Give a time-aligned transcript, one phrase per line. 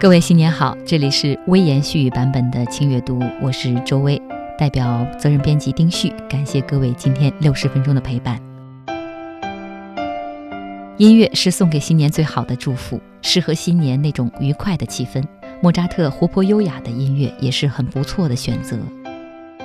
[0.00, 4.18] 各位新年好，这里是微言絮语版本的轻阅读，我是周薇，
[4.56, 8.40] 代表责任编辑丁旭，感谢各位今天六十分钟的陪伴。
[10.96, 15.22] 音乐是送给新年最好的祝福，适合新年那种愉快的气氛。
[15.60, 18.78] 莫扎特活泼优雅的音乐也是很不错的选择，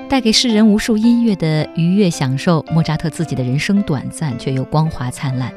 [0.09, 2.61] 带给世人无数音乐的愉悦享受。
[2.73, 5.49] 莫扎特自己的人生短暂，却又光华灿烂，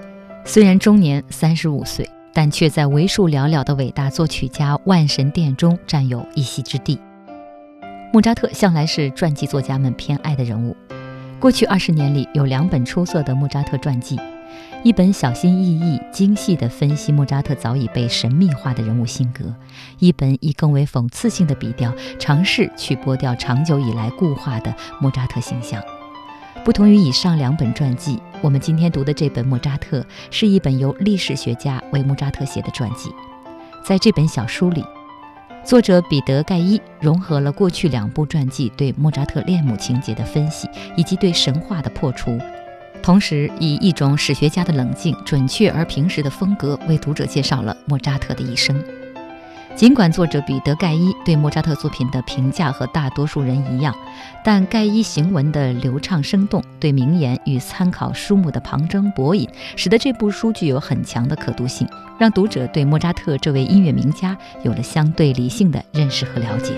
[0.44, 2.08] 虽然终年三十五岁。
[2.33, 6.98] 但却在为数寥寥的伟大作曲家万神殿中占有一席之地。
[8.12, 10.77] 莫扎特向来是传记作家们偏爱的人物。
[11.39, 14.19] 过去二十年里，有两本出色的莫扎特传记，
[14.83, 19.55] 一本小心翼翼、精细地分析莫扎特早已被神秘化的人物性格，
[19.99, 25.81] 一本以更为讽刺性的笔调，尝试去剥掉长久以来固化的莫扎特形象。
[26.65, 30.00] 不同于以上两本传记，我们今天读的这本《莫扎特》
[30.31, 33.11] 是一本由历史学家为莫扎特写的传记。
[33.84, 34.84] 在这本小书里，
[35.64, 42.39] 作者彼得·盖伊融合了过去两部传记对莫扎特恋母情节的分析，以及对神话的破除，
[43.03, 48.81] 同时以一种史学家的冷静、准确而平实的风格为读者介绍了莫扎特的一生。
[49.79, 53.95] 尽管作者彼得·盖伊对莫扎特作品的评价和大多数人一样，
[54.45, 66.72] 但盖伊行文的流畅生动，对名言与参考书目的旁征博引，使得这部书具有很强的可读性，让读者对莫扎特这位音乐名家有了相对理性的认识和了解。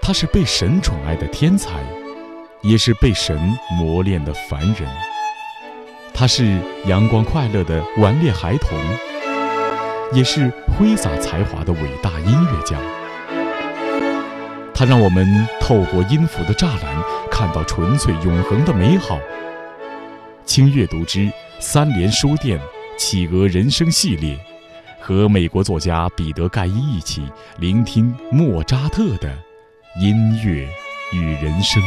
[0.00, 1.70] 他是被神宠爱的天才，
[2.62, 3.38] 也是被神
[3.78, 4.88] 磨练的凡人。
[6.16, 8.78] 他是阳光快乐的顽劣孩童，
[10.12, 10.48] 也是
[10.78, 12.78] 挥洒才华的伟大音乐家。
[14.72, 15.26] 他让我们
[15.60, 19.18] 透过音符的栅栏，看到纯粹永恒的美好。
[20.44, 22.60] 轻阅读之三联书店
[22.96, 24.38] 企鹅人生系列，
[25.00, 29.36] 和美国作家彼得·盖伊一起聆听莫扎特的
[30.00, 30.68] 音乐
[31.12, 31.82] 与人生。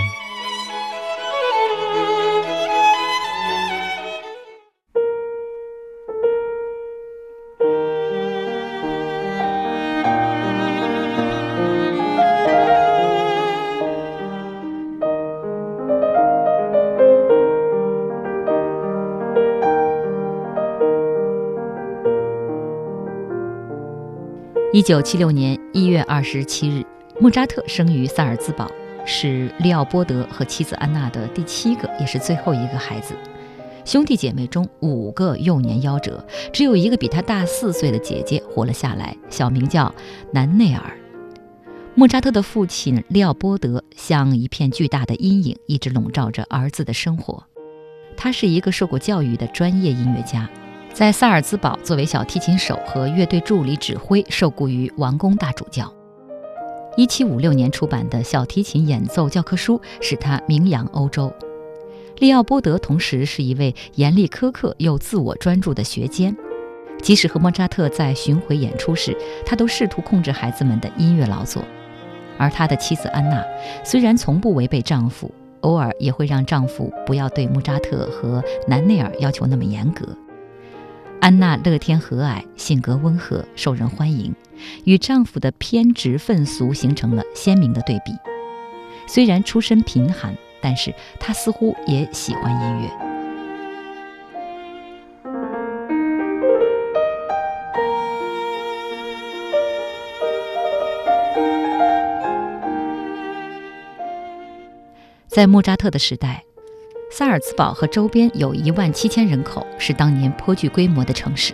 [24.88, 26.82] 九七六年一月二十七日，
[27.20, 28.72] 莫扎特生于萨尔兹堡，
[29.06, 33.14] 是利奥波德和妻子安娜的第七个，也是最后一个孩子。
[33.84, 39.94] 兄弟姐妹中五个幼年夭折，只有一个比他大四岁的姐姐活了下来，小名叫
[40.32, 40.98] 南内尔。
[41.94, 47.44] 莫扎特的父亲利奥波德像一片巨大的阴影，一直笼罩着儿子的生活。
[48.16, 50.50] 他是一个受过教育的专业音乐家。
[50.98, 55.94] 在萨尔兹堡作为小提琴手和乐队助理指挥，受雇于王宫大主教。
[56.96, 61.32] 1756年出版的小提琴演奏教科书使他名扬欧洲。
[62.18, 66.36] 利奥波德同时是一位严厉苛刻又自我专注的学监，
[67.04, 69.16] 即使和莫扎特在巡回演出时，
[69.46, 71.64] 他都试图控制孩子们的音乐劳作。
[72.40, 73.46] 而他的妻子安娜
[73.84, 75.30] 虽然从不违背丈夫，
[75.62, 80.04] 偶尔也会让丈夫不要对莫扎特和南内尔要求那么严格。
[81.20, 84.34] 安娜乐天和蔼，性格温和，受人欢迎，
[84.86, 88.14] 与丈夫的偏执愤俗形成了鲜明的对比。
[89.08, 92.90] 虽然出身贫寒，但是她似乎也喜欢音乐。
[105.28, 106.47] 在莫扎特的时代。
[107.18, 111.52] 萨尔茨堡和周边有一万七千人口，是当年颇具规模的城市。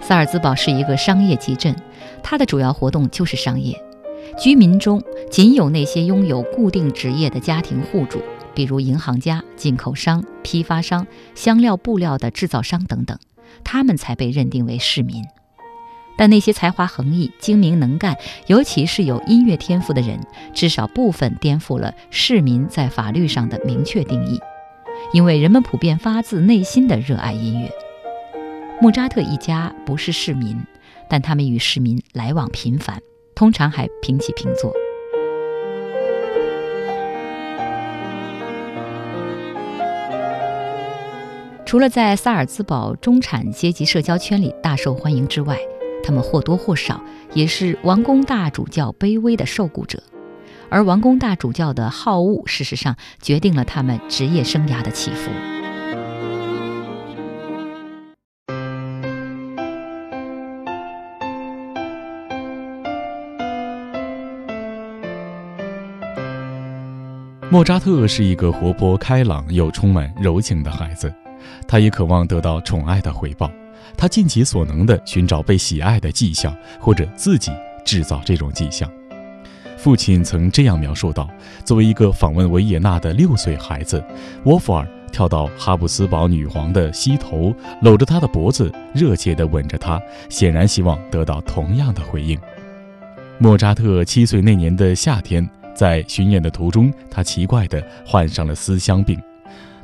[0.00, 1.74] 萨尔茨堡是一个商业集镇，
[2.22, 3.76] 它的主要活动就是商业。
[4.38, 8.22] 居民中仅有那些拥有固定职业的家庭户主，
[8.54, 11.04] 比如银行家、进口商、批发商、
[11.34, 13.18] 香料布料的制造商等等，
[13.64, 15.24] 他们才被认定为市民。
[16.16, 20.20] 但那些才华横溢、精明能干，尤其是有音乐天赋的人，
[20.52, 24.38] 至少部分颠覆了市民在法律上的明确定义，
[25.14, 27.70] 因为人们普遍发自内心的热爱音乐。
[28.80, 30.60] 莫扎特一家不是市民，
[31.08, 33.00] 但他们与市民来往频繁，
[33.32, 34.72] 通常还平起平坐。
[41.64, 45.56] 除了在萨尔兹堡中产阶级社交圈里大受欢迎之外，
[46.02, 47.00] 他们或多或少
[47.34, 50.02] 也是王公大主教卑微的受雇者，
[50.70, 55.30] 而王公大主教的好恶，事实上决定了他们职业生涯的起伏。
[67.50, 71.14] 莫扎特是一个活泼开朗又充满柔情的孩子。
[71.68, 73.48] 他也渴望得到宠爱的回报，
[73.96, 77.52] 他尽其所能地寻找被喜爱的迹象，或者自己
[77.84, 78.90] 制造这种迹象。
[79.84, 81.28] 父亲曾这样描述道
[81.62, 84.02] ：“作为一个访问维也纳的六岁孩子，
[84.44, 90.00] 沃夫尔跳到哈布斯堡女皇的膝头，搂着她的脖子，热切地吻着她，
[90.30, 92.40] 显然希望得到同样的回应。”
[93.36, 99.20] 莫扎特七岁那年的夏天，在巡演的途中，他奇怪地患上了思乡病。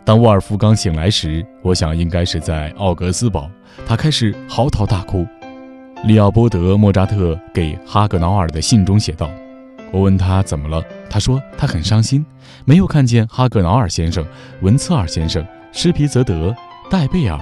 [0.02, 3.50] 当沃尔夫刚醒来时，我想应该是在奥格斯堡。
[3.84, 5.26] 他开始嚎啕大哭。
[6.04, 9.30] 利奥波德·莫扎特给哈格瑙尔的信中写道
[9.92, 12.24] ：“我问他怎么了，他说他很伤心，
[12.64, 14.24] 没有看见哈格瑙尔先生、
[14.62, 16.54] 文策尔先生、施皮泽德、
[16.90, 17.38] 戴贝尔、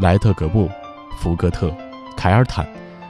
[0.00, 0.68] 莱特格布、
[1.18, 1.74] 福格特、
[2.16, 2.66] 凯尔坦、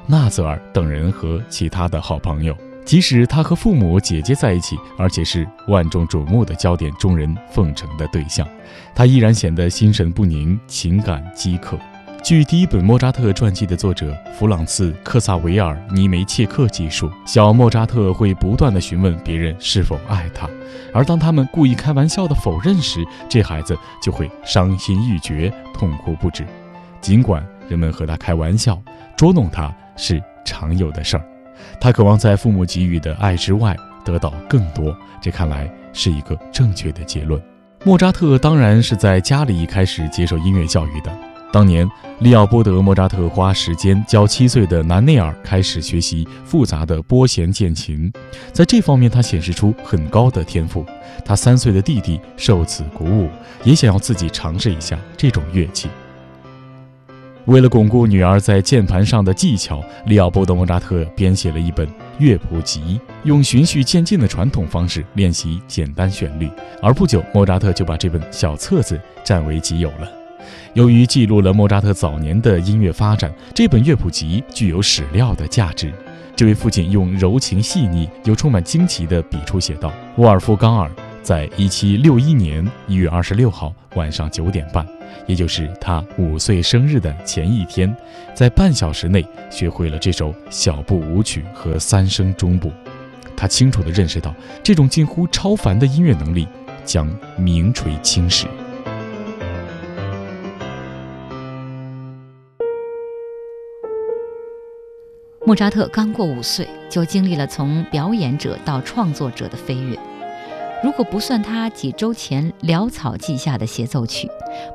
[0.07, 2.57] 纳泽尔等人和其他的好朋友。”
[2.89, 8.49] 即使他和父母、姐姐在一起，而且是万众瞩目的焦点、众人奉承的对象，
[8.95, 11.79] 他依然显得心神不宁、情感饥渴。
[12.23, 20.49] 据第一本莫扎特传记的作者弗朗茨·克萨维尔·尼梅切克记述，小莫扎特会不断地询问别人是否爱他，
[20.93, 26.45] 而当他们故意开玩笑地否认时，这孩子就会伤心欲绝、痛哭不止。
[27.01, 28.79] 尽管人们和他开玩笑、
[29.17, 31.25] 捉弄他是常有的事儿。
[31.81, 33.75] 他渴望在父母给予的爱之外
[34.05, 37.41] 得到更多，这看来是一个正确的结论。
[37.85, 41.17] 莫扎特当然是在家里开始接受音乐教育的。
[41.51, 41.91] 当年，
[42.21, 48.13] 利奥波德·莫扎特花时间教七岁的南内尔开始学习复杂的拨弦键琴，
[48.53, 50.85] 在这方面他显示出很高的天赋。
[51.25, 53.31] 他三岁的弟弟受此鼓舞，
[53.65, 55.89] 也想要自己尝试一下这种乐器。
[57.47, 66.51] 为了巩固女儿在键盘上的技巧，利奥波德·莫扎特编写了一本乐谱集，用循序渐进的传统方式练习简单旋律。
[66.83, 70.18] 而不久，莫扎特就把这本小册子占为己有了。
[70.79, 75.93] 由于记录了莫扎特早年的音乐发展，这本乐谱集具有史料的价值。
[76.37, 80.89] 这位父亲用柔情细腻又充满惊奇的笔触写道：“沃尔夫冈尔。”
[81.21, 84.87] 在一七六一年一月二十六号晚上九点半，
[85.27, 87.93] 也就是他五岁生日的前一天，
[88.33, 92.71] 在半小时内学会了这首小步舞曲和三声中部。
[93.37, 94.33] 他清楚地认识到，
[94.63, 96.47] 这种近乎超凡的音乐能力
[96.85, 98.47] 将名垂青史。
[105.49, 109.99] 莫扎特刚过五岁，就经历了从表演者到创作者的飞跃。
[110.85, 114.29] 如果不算他几周前潦草记下的协奏曲，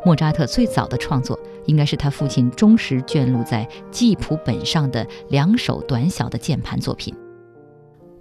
[0.03, 7.13] 莫扎特最早的创作应该是他父亲忠实卷录在记谱本上的两首短小的键盘作品。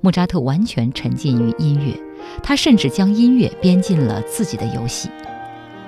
[0.02, 1.98] 莫扎特完全沉浸于音乐，
[2.42, 5.08] 他甚至将音乐编进了自己的游戏。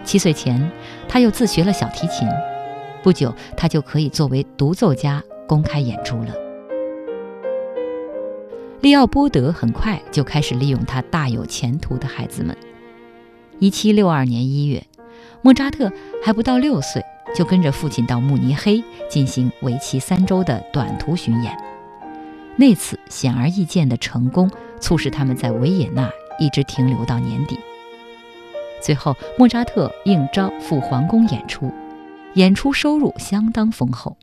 [0.02, 0.72] 七岁前，
[1.06, 2.26] 他又自学了小提琴，
[3.02, 6.34] 不久他就可以作为独奏家公开演出了。
[8.84, 12.54] 利奥波德很快就开始利用他大有前途的孩子们。
[13.58, 14.84] 一七六二年一月，
[15.40, 15.90] 莫扎特
[16.22, 17.02] 还不到六岁，
[17.34, 21.56] 就跟着父亲到慕尼黑进行为期三周的短途巡演。
[22.56, 27.58] 那次显而易见的成功，促使他们在维也纳一直停留到年底。
[28.82, 31.72] 最后，莫扎特应召赴皇宫演出，
[32.34, 34.14] 演出收入相当丰厚。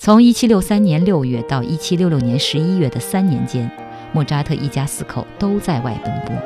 [0.00, 3.68] 从1763年6月到1766年11月的三年间，
[4.12, 6.36] 莫扎特一家四口都在外奔波。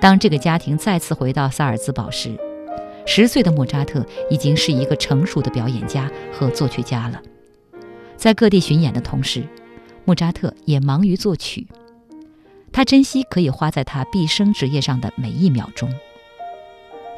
[0.00, 2.38] 当这个家庭再次回到萨尔兹堡时，
[3.06, 7.20] 十岁的莫扎特已经是一个成熟的表演家和作曲家了。
[8.16, 9.42] 在各地巡演的同时，
[10.04, 11.66] 莫扎特也忙于作曲。
[12.70, 15.92] 他珍惜可以花在他毕生职业上的每一秒钟。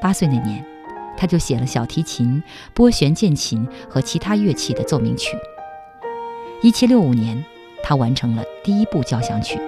[0.01, 0.76] 八岁那年。
[1.17, 2.43] 他就写了小提琴、
[2.75, 5.37] 拨弦键琴和其他乐器的奏鸣曲。
[6.63, 7.45] 一七六五年，
[7.83, 9.59] 他完成了第一部交响曲。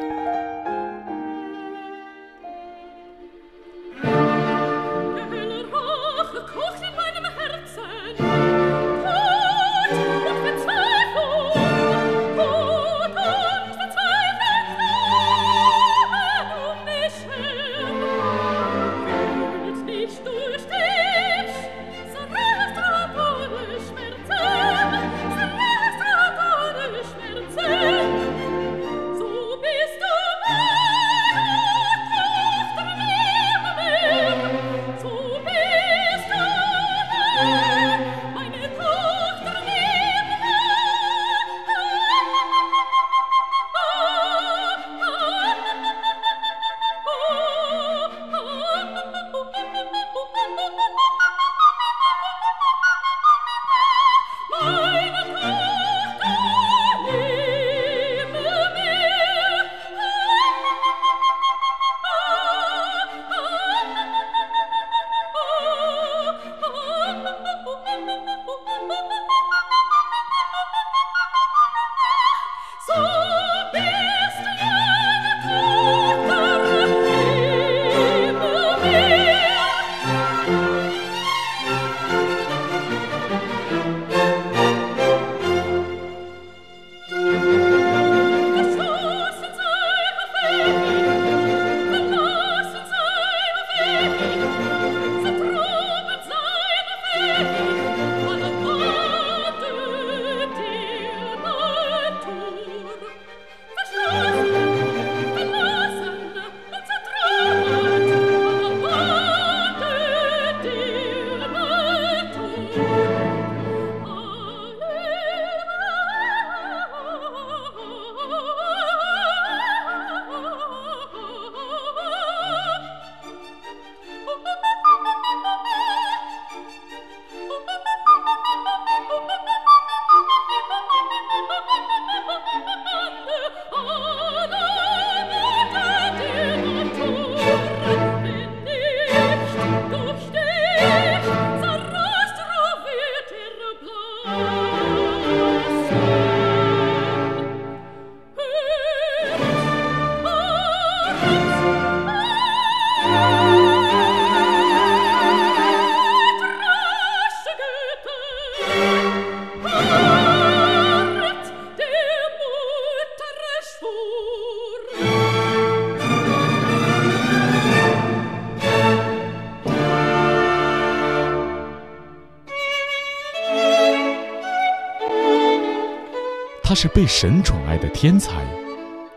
[176.81, 178.35] 是被神宠爱的天才，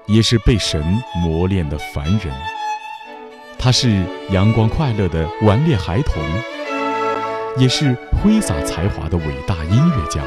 [0.08, 0.84] 也是被神
[1.24, 2.34] 磨练的凡人。
[3.60, 6.24] 他是阳光快乐的顽劣孩童，
[7.60, 10.24] 也是挥洒才华的伟大音乐家。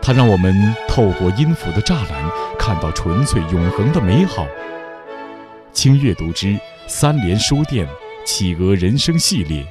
[0.00, 4.46] 他让我们透过音符的栅栏，看到纯粹永恒的美好。
[5.74, 7.86] 轻阅读之三联书店
[8.24, 9.62] 企鹅人生系列，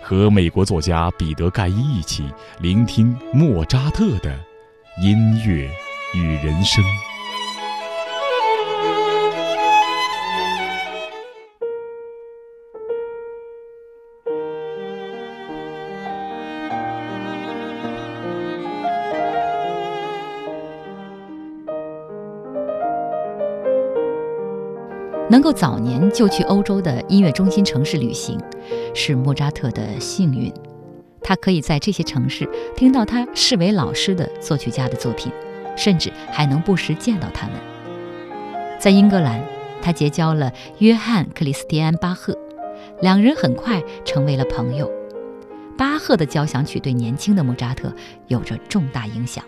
[0.00, 4.47] 和美国作家彼得盖伊一起聆听莫扎特的。
[5.00, 5.70] 音乐
[6.12, 6.82] 与人生。
[25.30, 28.40] 能够早年就去欧洲的音乐中心城市旅行，
[28.94, 30.52] 是莫扎特的幸运。
[31.28, 35.30] 他可以在这些城市听到他视为老师的作曲家的作品，
[35.76, 37.56] 甚至还能不时见到他们。
[38.80, 39.44] 在英格兰，
[39.82, 42.34] 他结交了约翰·克里斯蒂安·巴赫，
[43.02, 44.90] 两人很快成为了朋友。
[45.76, 47.92] 巴赫的交响曲对年轻的莫扎特
[48.28, 49.44] 有着重大影响。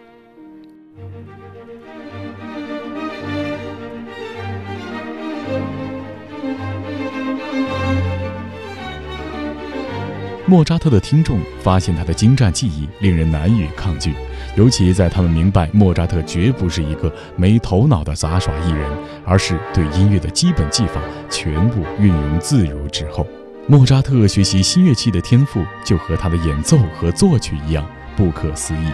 [10.50, 14.12] 莫扎特的听众发现他的精湛技艺令人难以抗拒，
[14.57, 18.90] 尤其在他们明白莫扎特绝不是一个没头脑的杂耍艺人，
[19.25, 23.25] 而是对音乐的基本技法全部运用自如之后，
[23.69, 28.90] 莫扎特学习新乐器的天赋就和他的演奏和作曲一样不可思议。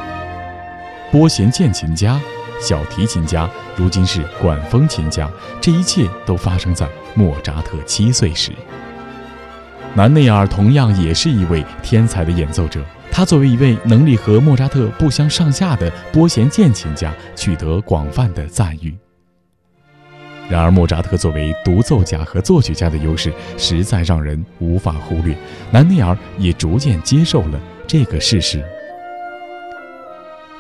[1.11, 2.21] 拨弦键琴家、
[2.61, 5.27] 小提琴家，如今是管风琴家，
[5.59, 8.53] 这一切都发生在莫扎特七岁时。
[9.97, 18.95] 南内尔同样也是一位天才的演奏者，他作为一位能力和莫扎特不相上下的拨弦键琴家，取得广泛的赞誉。
[20.51, 25.35] 然而，莫扎特作为独奏家和作曲家的优势实在让人无法忽略。
[25.71, 28.63] 南内尔也逐渐接受了这个事实。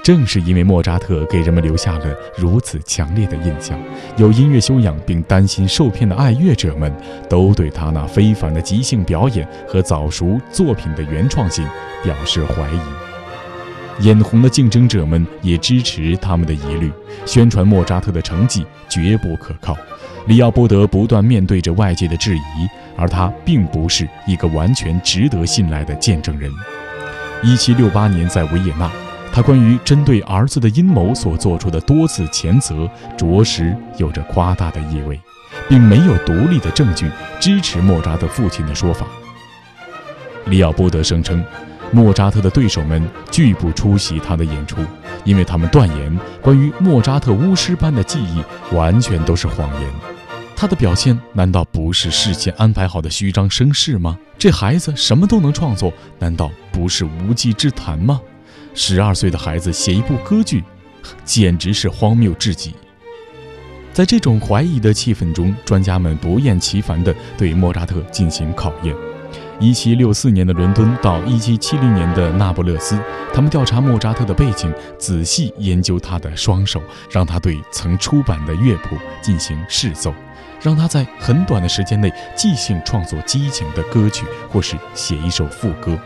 [0.06, 2.04] 正是因为莫扎特给人们留下了
[2.36, 3.76] 如此强烈的印象，
[4.16, 6.94] 有音乐修养并担心受骗的爱乐者们
[7.28, 11.66] 都对他那非凡的即兴表演和早熟作品的原创性
[12.04, 14.06] 表示怀疑。
[14.06, 16.88] 眼红的竞争者们也支持他们的疑虑，
[17.24, 19.76] 宣传莫扎特的成绩绝不可靠。
[20.28, 26.48] 里奥波德不断面对着外界的质疑，而他并不是一个完全值得信赖的见证人。
[27.42, 28.88] 一七六八年，在维也纳。
[29.36, 32.88] 他关于针对儿子的阴谋所做出的多次谴责，
[33.18, 35.20] 着实有着夸大的意味，
[35.68, 39.06] 并没有独立的证据支持莫扎特父亲的说法。
[40.46, 41.44] 里奥波德声称，
[41.92, 44.78] 莫扎特的对手们拒不出席他的演出，
[45.22, 48.42] 因为他们断言关于莫扎特巫师般的记忆
[48.74, 49.90] 完全都是谎言。
[50.56, 54.18] 他的表现难道不是事先安排好的虚张声势吗？
[54.38, 58.18] 这孩子什么都能创作，难道不是无稽之谈吗？
[58.78, 60.62] 十二岁的孩子写一部歌剧，
[61.24, 62.74] 简直是荒谬至极。
[63.90, 68.94] 在这种怀疑的气氛中，专家们不厌其烦地对莫扎特进行考验。
[69.58, 73.00] 一七六四年的伦敦到一七七零年的那不勒斯，
[73.32, 80.12] 他们调查莫扎特的背景，仔细研究他的双手，让他对曾出版的乐谱进行试奏，
[80.60, 85.98] 让他在很短的时间内即兴创作激情的歌曲，或是写一首副歌。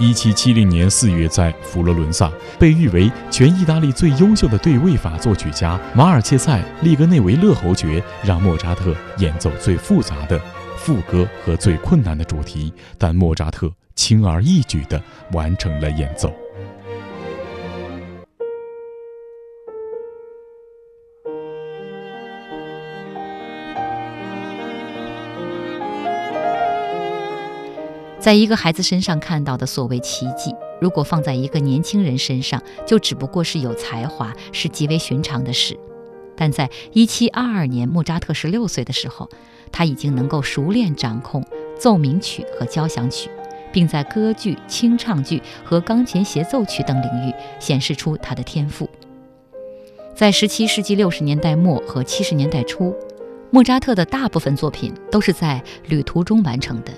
[0.00, 10.40] 一七七零年四月，在佛罗伦萨，被誉为全意大利最优秀的对位法作曲家马尔切塞·利格内维勒侯爵，让莫扎特演奏最复杂的
[10.76, 15.02] 副歌和最困难的主题，但莫扎特轻而易举地
[15.32, 16.32] 完成了演奏。
[28.28, 35.74] 在一个孩子身上看到的所谓奇迹，如果放在一个年轻人身上，就只不过是有才华，是极为寻常的事。
[36.36, 39.30] 但在1722年，莫扎特16岁的时候，
[39.72, 41.42] 他已经能够熟练掌控
[41.78, 43.30] 奏鸣曲和交响曲，
[43.72, 48.86] 并在歌剧、清唱剧和钢琴协奏曲等领域显示出他的天赋。
[50.14, 52.94] 在17世纪60年代末和70年代初，
[53.50, 56.92] 莫扎特的大部分作品都是在旅途中完成的。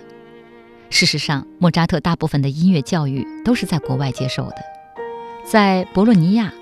[0.90, 4.56] 事实上，莫扎特大部分的音乐教育都是在国外接受的。
[5.44, 6.52] 在博洛尼亚，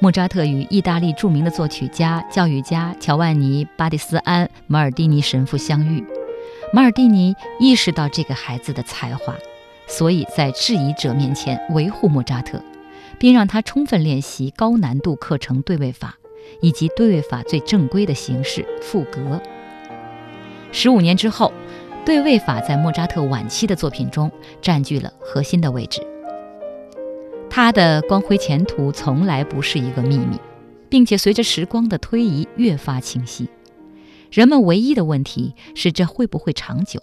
[0.00, 6.04] 莫扎特与意大利著名的作曲家、教育家乔万尼·巴蒂斯安·马尔蒂尼神父相遇。
[6.72, 9.34] 马尔蒂尼意识到这个孩子的才华，
[9.86, 12.60] 所以在质疑者面前维护莫扎特，
[13.18, 16.16] 并让他充分练习高难度课程对位法，
[16.60, 19.40] 以及对位法最正规的形式赋格。
[20.72, 21.52] 十五年之后。
[22.06, 24.30] 对位法在莫扎特晚期的作品中
[24.62, 26.00] 占据了核心的位置。
[27.50, 30.38] 他的光辉前途从来不是一个秘密，
[30.88, 33.48] 并且随着时光的推移越发清晰。
[34.30, 37.02] 人们唯一的问题是这会不会长久？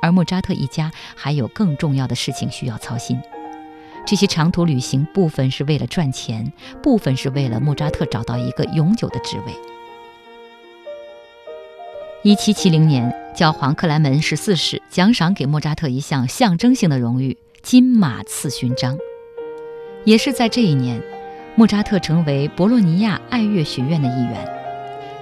[0.00, 3.20] 而莫扎特一家还有更重要的事情需要操心。
[4.06, 6.50] 这些长途旅行部分是为了赚钱，
[6.82, 9.52] 部分是为了莫扎特找到一个永久的职位。
[12.22, 18.98] 一七七零年，教皇克莱门十四世奖赏给莫扎特一项象征性的荣誉——金马刺勋章。
[20.04, 21.02] 也是在这一年，
[21.56, 24.46] 莫扎特成为博洛尼亚爱乐学院的一员。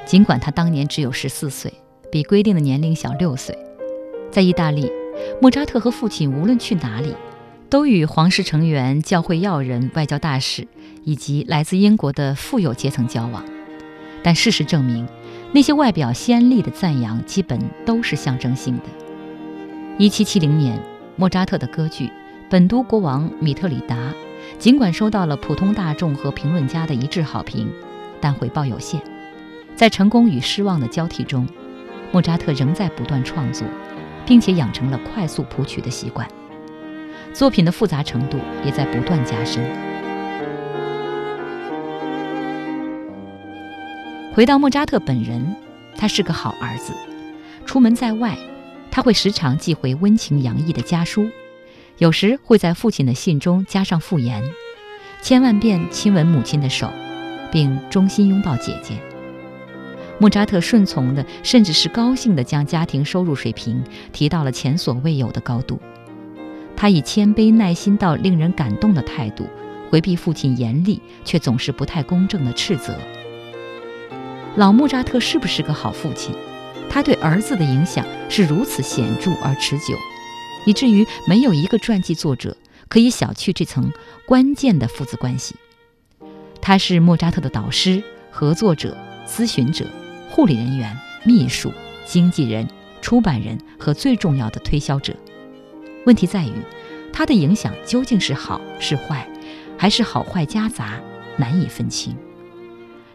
[0.05, 1.73] 尽管他当年只有十四岁，
[2.11, 3.57] 比规定的年龄小六岁，
[4.33, 4.91] 在意大利，
[5.41, 7.15] 莫扎特和父亲无论去哪里，
[7.71, 10.67] 都与皇室成员、教会要人、外交大使
[11.05, 13.45] 以及来自英国的富有阶层交往。
[14.21, 15.07] 但事实证明。
[15.53, 18.83] 那些外表鲜丽的赞扬，基本都是象征性的。
[19.97, 20.79] 一七七零年，
[21.17, 22.07] 莫扎特的歌剧
[22.51, 23.97] 《本都国王米特里达》，
[24.59, 27.69] 尽管收到了普通大众和评论家的一致好评，
[28.21, 29.01] 但回报有限。
[29.75, 31.49] 在成功与失望的交替中，
[32.13, 33.67] 莫扎特仍在不断创作，
[34.27, 36.29] 并且养成了快速谱曲的习惯。
[37.33, 39.88] 作品的复杂程度也在不断加深。
[44.39, 45.57] 回到莫扎特本人，
[45.97, 46.93] 他是个好儿子。
[47.67, 48.39] 出门在外，
[48.89, 51.29] 他会时常寄回温情洋溢的家书，
[51.97, 54.45] 有时会在父亲的信中加上附言，
[55.21, 56.89] 千万遍亲吻母亲的手，
[57.51, 58.95] 并衷心拥抱姐姐。
[60.21, 65.81] 莫扎特顺从的，甚至是高兴的，将家庭收入水平提到了前所未有的高度。
[66.77, 69.49] 他以谦卑耐心到令人感动的态度，
[69.91, 72.95] 回避父亲严厉却总是不太公正的斥责。
[74.59, 76.35] 老莫扎特是不是个好父亲？
[76.91, 79.95] 他对儿子的影响是如此显著而持久，
[80.67, 82.57] 以至于没有一个传记作者
[82.89, 83.93] 可以小觑这层
[84.27, 85.55] 关键的父子关系。
[86.61, 89.87] 他是莫扎特的导师、合作者、咨询者。
[90.29, 91.73] 护理人员、秘书、
[92.05, 92.69] 经纪人、
[93.01, 95.15] 出版人和最重要的推销者。
[96.05, 96.53] 问题在于，
[97.13, 99.27] 他的影响究竟是好是坏，
[99.77, 101.01] 还是好坏夹杂，
[101.37, 102.17] 难以分清。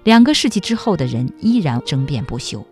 [0.04, 2.66] 两个世纪之后的人依然争辩不休。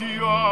[0.00, 0.49] Dieu.